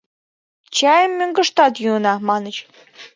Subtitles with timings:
[0.77, 2.57] «Чайым мӧҥгыштат йӱына»,— маньыч.